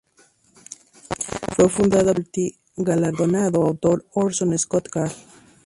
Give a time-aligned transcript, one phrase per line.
[1.55, 5.11] Fue fundada por el multi galardonado autor Orson Scott Card.